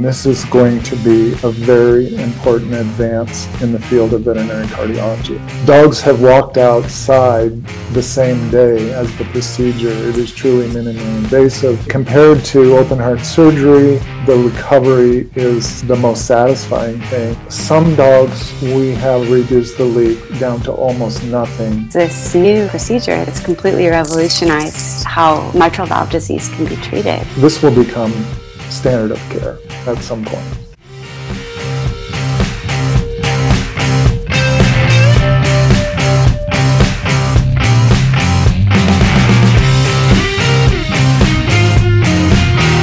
[0.00, 5.36] This is going to be a very important advance in the field of veterinary cardiology.
[5.66, 9.90] Dogs have walked outside the same day as the procedure.
[9.90, 11.86] It is truly minimally invasive.
[11.86, 17.36] Compared to open heart surgery, the recovery is the most satisfying thing.
[17.50, 21.90] Some dogs, we have reduced the leak down to almost nothing.
[21.90, 27.20] This new procedure has completely revolutionized how mitral valve disease can be treated.
[27.36, 28.14] This will become
[28.70, 30.70] standard of care at some point.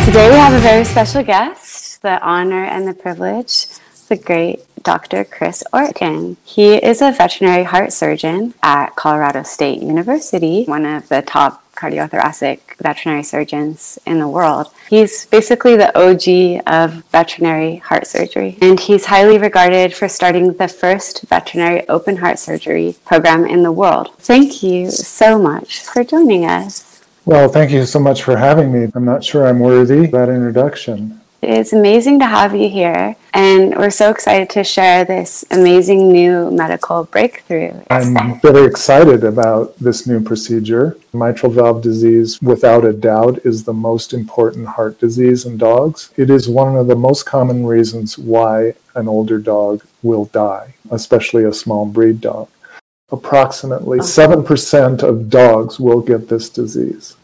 [0.06, 3.68] Today we have a very special guest, the honor and the privilege,
[4.08, 5.26] the great Dr.
[5.26, 6.38] Chris Orton.
[6.44, 12.60] He is a veterinary heart surgeon at Colorado State University, one of the top cardiothoracic
[12.82, 14.68] veterinary surgeons in the world.
[14.90, 20.68] He's basically the OG of veterinary heart surgery, and he's highly regarded for starting the
[20.68, 24.16] first veterinary open heart surgery program in the world.
[24.18, 27.04] Thank you so much for joining us.
[27.26, 28.90] Well, thank you so much for having me.
[28.96, 31.22] I'm not sure I'm worthy of that introduction.
[31.44, 36.50] It's amazing to have you here, and we're so excited to share this amazing new
[36.50, 37.80] medical breakthrough.
[37.92, 40.98] I'm very excited about this new procedure.
[41.14, 46.10] Mitral valve disease, without a doubt, is the most important heart disease in dogs.
[46.18, 51.44] It is one of the most common reasons why an older dog will die, especially
[51.44, 52.50] a small breed dog.
[53.12, 57.16] Approximately 7% of dogs will get this disease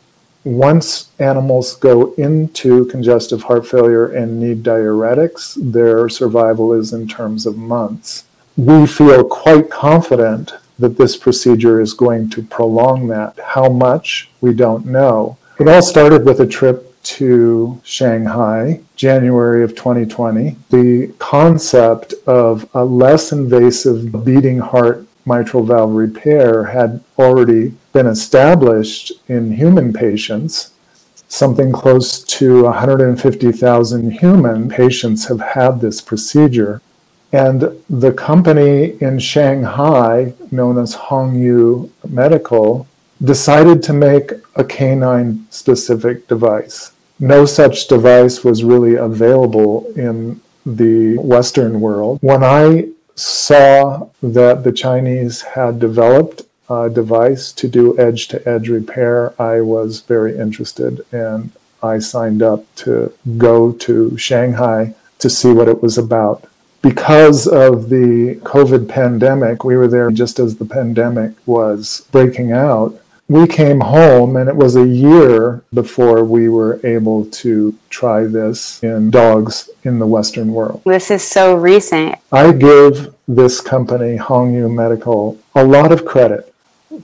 [0.43, 7.45] once animals go into congestive heart failure and need diuretics, their survival is in terms
[7.45, 8.25] of months.
[8.57, 13.39] We feel quite confident that this procedure is going to prolong that.
[13.39, 15.37] How much, we don't know.
[15.59, 20.55] It all started with a trip to Shanghai, January of 2020.
[20.69, 29.11] The concept of a less invasive beating heart mitral valve repair had already been established
[29.27, 30.71] in human patients.
[31.27, 36.81] Something close to 150,000 human patients have had this procedure.
[37.31, 42.87] And the company in Shanghai, known as Hongyu Medical,
[43.23, 46.91] decided to make a canine specific device.
[47.19, 52.19] No such device was really available in the Western world.
[52.21, 58.69] When I saw that the Chinese had developed a device to do edge to edge
[58.69, 61.51] repair, I was very interested and
[61.81, 66.49] I signed up to go to Shanghai to see what it was about.
[66.81, 72.99] Because of the COVID pandemic, we were there just as the pandemic was breaking out
[73.27, 78.83] we came home and it was a year before we were able to try this
[78.83, 80.81] in dogs in the Western world.
[80.85, 82.15] This is so recent.
[82.31, 86.53] I give this company, Hongyu Medical, a lot of credit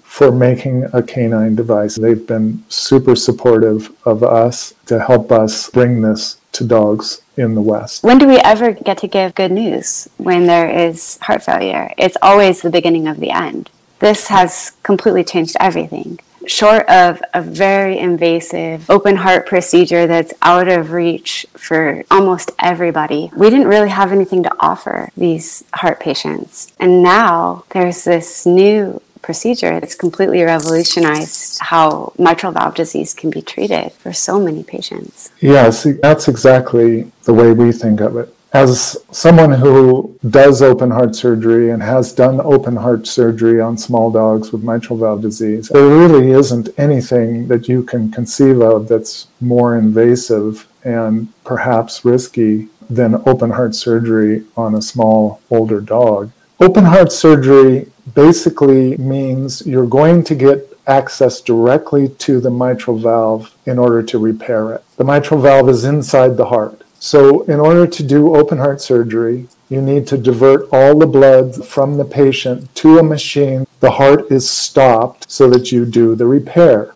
[0.03, 1.95] for making a canine device.
[1.95, 7.61] They've been super supportive of us to help us bring this to dogs in the
[7.61, 8.03] West.
[8.03, 11.91] When do we ever get to give good news when there is heart failure?
[11.97, 16.19] It's always the beginning of the end this has completely changed everything.
[16.47, 23.29] Short of a very invasive open heart procedure that's out of reach for almost everybody,
[23.35, 26.73] we didn't really have anything to offer these heart patients.
[26.79, 33.41] And now there's this new procedure that's completely revolutionized how mitral valve disease can be
[33.41, 35.31] treated for so many patients.
[35.41, 41.15] Yes, that's exactly the way we think of it as someone who does open heart
[41.15, 45.87] surgery and has done open heart surgery on small dogs with mitral valve disease, there
[45.87, 53.21] really isn't anything that you can conceive of that's more invasive and perhaps risky than
[53.27, 56.31] open heart surgery on a small older dog.
[56.59, 63.55] Open heart surgery basically means you're going to get access directly to the mitral valve
[63.67, 64.83] in order to repair it.
[64.97, 66.78] The mitral valve is inside the heart.
[66.99, 71.65] So, in order to do open heart surgery, you need to divert all the blood
[71.65, 73.65] from the patient to a machine.
[73.79, 76.93] The heart is stopped so that you do the repair.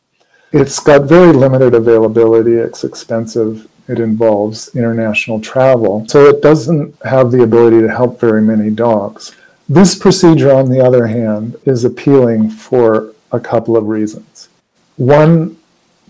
[0.51, 7.31] It's got very limited availability, it's expensive, it involves international travel, so it doesn't have
[7.31, 9.33] the ability to help very many dogs.
[9.69, 14.49] This procedure, on the other hand, is appealing for a couple of reasons.
[14.97, 15.57] One,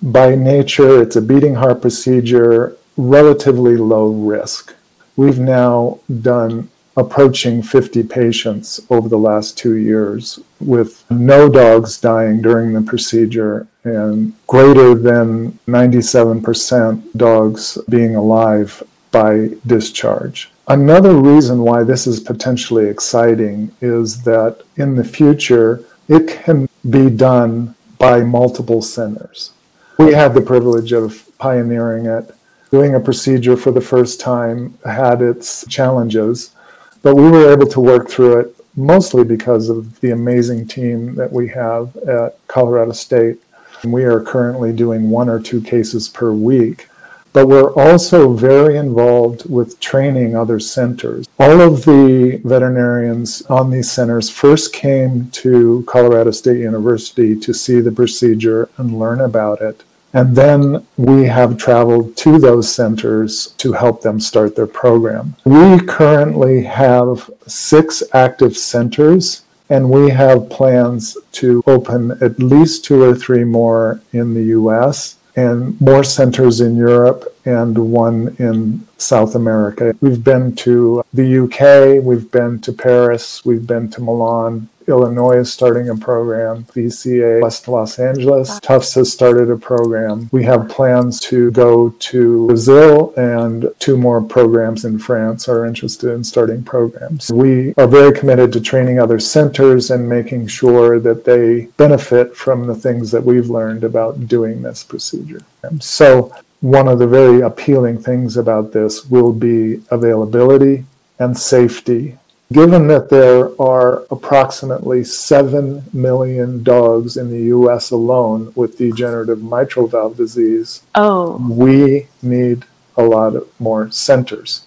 [0.01, 4.73] by nature, it's a beating heart procedure relatively low risk.
[5.15, 12.41] We've now done approaching 50 patients over the last two years with no dogs dying
[12.41, 20.51] during the procedure and greater than 97% dogs being alive by discharge.
[20.67, 27.09] Another reason why this is potentially exciting is that in the future, it can be
[27.09, 29.51] done by multiple centers.
[29.97, 32.33] We had the privilege of pioneering it.
[32.73, 36.55] Doing a procedure for the first time had its challenges,
[37.03, 41.31] but we were able to work through it mostly because of the amazing team that
[41.31, 43.37] we have at Colorado State.
[43.83, 46.87] We are currently doing one or two cases per week
[47.31, 51.27] but we're also very involved with training other centers.
[51.39, 57.79] All of the veterinarians on these centers first came to Colorado State University to see
[57.81, 59.81] the procedure and learn about it.
[60.13, 65.35] And then we have traveled to those centers to help them start their program.
[65.43, 73.01] We currently have six active centers, and we have plans to open at least two
[73.01, 79.35] or three more in the US and more centers in Europe and one in South
[79.35, 79.95] America.
[79.99, 85.51] We've been to the UK, we've been to Paris, we've been to Milan, Illinois is
[85.51, 86.65] starting a program.
[86.65, 88.59] VCA West Los Angeles.
[88.59, 90.29] Tufts has started a program.
[90.31, 96.11] We have plans to go to Brazil, and two more programs in France are interested
[96.11, 97.31] in starting programs.
[97.31, 102.67] We are very committed to training other centers and making sure that they benefit from
[102.67, 105.41] the things that we've learned about doing this procedure.
[105.79, 110.85] So, one of the very appealing things about this will be availability
[111.19, 112.17] and safety
[112.53, 119.87] Given that there are approximately 7 million dogs in the US alone with degenerative mitral
[119.87, 121.37] valve disease, oh.
[121.37, 122.65] we need
[122.95, 124.65] a lot of more centers.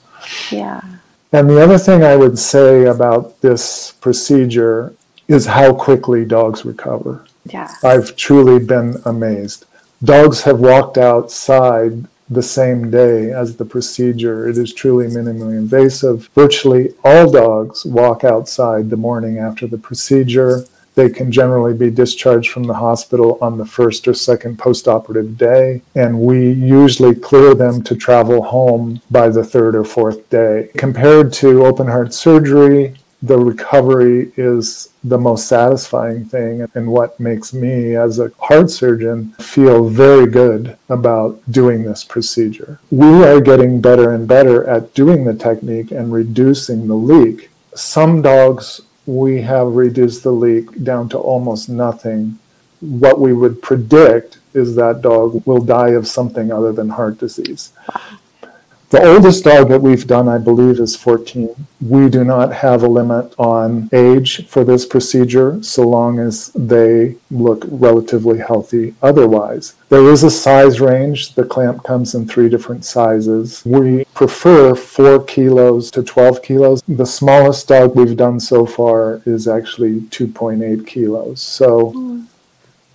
[0.50, 0.80] Yeah.
[1.32, 4.92] And the other thing I would say about this procedure
[5.28, 7.24] is how quickly dogs recover.
[7.44, 7.72] Yeah.
[7.84, 9.64] I've truly been amazed.
[10.02, 14.49] Dogs have walked outside the same day as the procedure.
[14.49, 16.28] It is truly minimally invasive.
[16.34, 20.64] Virtually all dogs walk outside the morning after the procedure.
[20.96, 25.82] They can generally be discharged from the hospital on the first or second postoperative day,
[25.94, 30.70] and we usually clear them to travel home by the third or fourth day.
[30.78, 32.94] Compared to open heart surgery,
[33.26, 39.32] the recovery is the most satisfying thing and what makes me as a heart surgeon
[39.40, 42.78] feel very good about doing this procedure.
[42.90, 47.50] We are getting better and better at doing the technique and reducing the leak.
[47.75, 52.38] Some dogs we have reduced the leak down to almost nothing.
[52.81, 57.73] What we would predict is that dog will die of something other than heart disease.
[58.90, 61.66] The oldest dog that we've done, I believe, is 14.
[61.80, 67.16] We do not have a limit on age for this procedure so long as they
[67.28, 69.74] look relatively healthy otherwise.
[69.88, 71.34] There is a size range.
[71.34, 73.62] The clamp comes in three different sizes.
[73.66, 76.82] We prefer 4 kilos to 12 kilos.
[76.86, 81.42] The smallest dog we've done so far is actually 2.8 kilos.
[81.42, 82.26] So mm.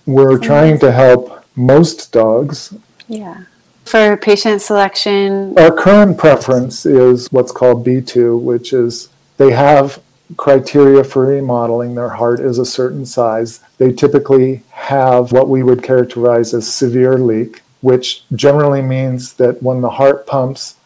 [0.06, 2.74] we're trying to help most dogs.
[3.08, 3.44] Yeah
[3.84, 5.58] for patient selection?
[5.58, 10.00] Our current preference is what's called B2, which is they have
[10.36, 11.94] criteria for remodeling.
[11.94, 13.60] Their heart is a certain size.
[13.78, 19.80] They typically have what we would characterize as severe leak, which generally means that when
[19.80, 20.76] the heart pumps,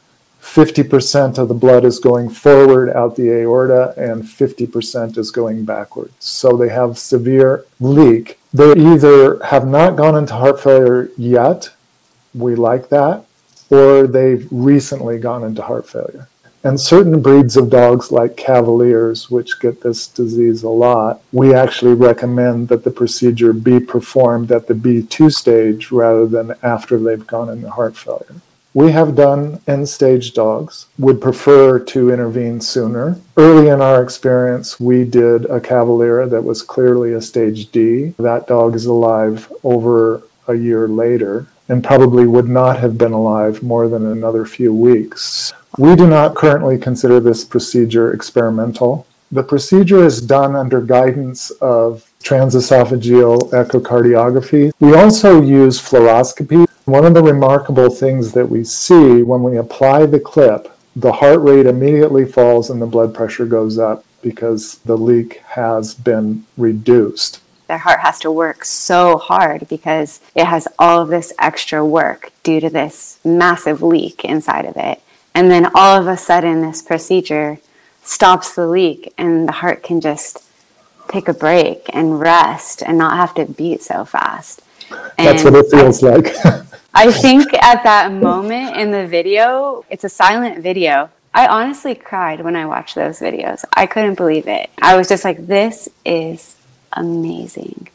[0.41, 6.15] 50% of the blood is going forward out the aorta and 50% is going backwards.
[6.21, 8.39] So they have severe leak.
[8.55, 11.71] They either have not gone into heart failure yet
[12.37, 13.25] we like that,
[13.71, 16.29] or they've recently gone into heart failure.
[16.67, 21.95] And certain breeds of dogs, like Cavaliers, which get this disease a lot, we actually
[21.95, 27.49] recommend that the procedure be performed at the B2 stage rather than after they've gone
[27.51, 28.41] into heart failure.
[28.75, 33.21] We have done end stage dogs, would prefer to intervene sooner.
[33.37, 38.13] Early in our experience, we did a Cavalier that was clearly a stage D.
[38.19, 43.63] That dog is alive over a year later and probably would not have been alive
[43.63, 45.53] more than another few weeks.
[45.79, 49.07] We do not currently consider this procedure experimental.
[49.33, 54.73] The procedure is done under guidance of transesophageal echocardiography.
[54.79, 56.67] We also use fluoroscopy.
[56.85, 61.41] One of the remarkable things that we see when we apply the clip, the heart
[61.41, 67.41] rate immediately falls and the blood pressure goes up because the leak has been reduced
[67.67, 72.31] their heart has to work so hard because it has all of this extra work
[72.43, 75.01] due to this massive leak inside of it.
[75.35, 77.59] And then all of a sudden, this procedure
[78.03, 80.45] stops the leak, and the heart can just
[81.09, 84.63] take a break and rest and not have to beat so fast.
[85.19, 86.35] That's what it feels I, like.
[86.95, 91.11] I think at that moment in the video, it's a silent video.
[91.35, 93.65] I honestly cried when I watched those videos.
[93.75, 94.71] I couldn't believe it.
[94.81, 96.56] I was just like, this is
[96.97, 97.89] amazing.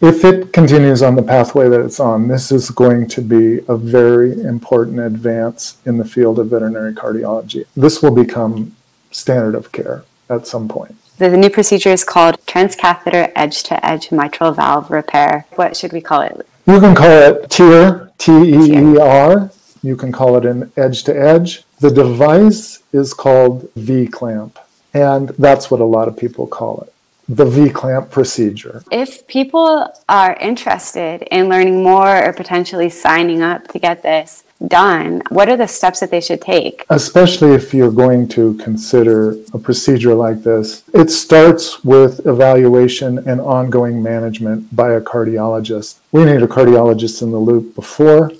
[0.00, 3.76] If it continues on the pathway that it's on, this is going to be a
[3.76, 7.66] very important advance in the field of veterinary cardiology.
[7.76, 8.76] This will become
[9.10, 10.94] standard of care at some point.
[11.16, 15.46] The new procedure is called transcatheter edge to edge mitral valve repair.
[15.56, 16.46] What should we call it?
[16.64, 19.50] You can call it TEER, T E E R.
[19.82, 21.64] You can call it an edge to edge.
[21.80, 24.60] The device is called V clamp,
[24.94, 26.92] and that's what a lot of people call it
[27.28, 28.82] the V clamp procedure.
[28.90, 35.22] If people are interested in learning more or potentially signing up to get this done,
[35.28, 36.84] what are the steps that they should take?
[36.90, 43.40] Especially if you're going to consider a procedure like this, it starts with evaluation and
[43.40, 45.98] ongoing management by a cardiologist.
[46.12, 48.32] We need a cardiologist in the loop before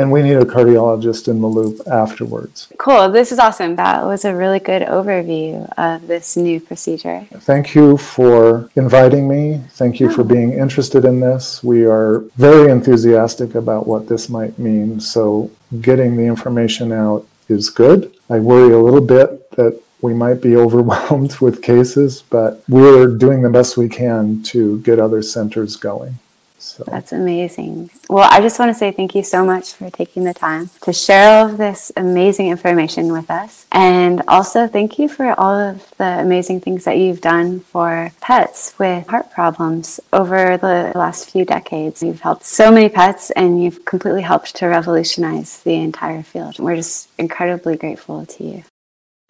[0.00, 2.68] and we need a cardiologist in the loop afterwards.
[2.78, 3.10] Cool.
[3.10, 3.76] This is awesome.
[3.76, 7.26] That was a really good overview of this new procedure.
[7.40, 9.60] Thank you for inviting me.
[9.72, 10.24] Thank you for oh.
[10.24, 11.62] being interested in this.
[11.62, 15.00] We are very enthusiastic about what this might mean.
[15.00, 15.50] So,
[15.82, 18.10] getting the information out is good.
[18.30, 23.42] I worry a little bit that we might be overwhelmed with cases, but we're doing
[23.42, 26.18] the best we can to get other centers going.
[26.60, 26.84] So.
[26.86, 27.90] That's amazing.
[28.10, 30.92] Well, I just want to say thank you so much for taking the time to
[30.92, 33.66] share all of this amazing information with us.
[33.72, 38.74] And also, thank you for all of the amazing things that you've done for pets
[38.78, 42.02] with heart problems over the last few decades.
[42.02, 46.58] You've helped so many pets and you've completely helped to revolutionize the entire field.
[46.58, 48.64] We're just incredibly grateful to you.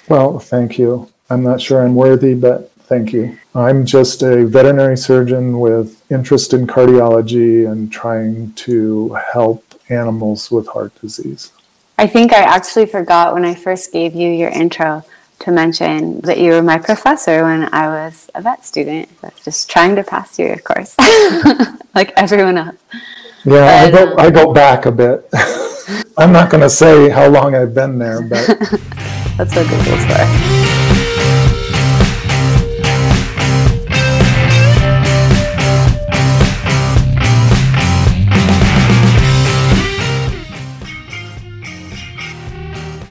[0.08, 1.08] Well, thank you.
[1.30, 3.38] I'm not sure I'm worthy, but Thank you.
[3.54, 10.66] I'm just a veterinary surgeon with interest in cardiology and trying to help animals with
[10.66, 11.52] heart disease.
[11.98, 15.04] I think I actually forgot when I first gave you your intro
[15.38, 19.08] to mention that you were my professor when I was a vet student.
[19.44, 20.96] Just trying to pass you, of course,
[21.94, 22.76] like everyone else.
[23.44, 25.28] Yeah, I go, um, I go back a bit.
[26.18, 28.48] I'm not going to say how long I've been there, but
[29.38, 30.79] that's what Google's for.